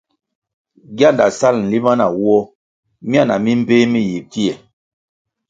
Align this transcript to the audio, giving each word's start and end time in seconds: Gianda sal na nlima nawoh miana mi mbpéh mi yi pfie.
Gianda 0.97 1.25
sal 1.39 1.55
na 1.57 1.63
nlima 1.65 1.91
nawoh 1.99 2.43
miana 3.09 3.35
mi 3.43 3.51
mbpéh 3.59 3.83
mi 3.91 3.99
yi 4.09 4.17
pfie. 4.29 4.53